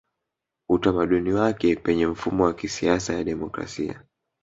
Utamaduni 0.69 1.31
wake 1.33 1.75
Penye 1.75 2.07
mfumo 2.07 2.43
wa 2.43 2.53
kisiasa 2.53 3.13
ya 3.13 3.23
demokrasia 3.23 4.03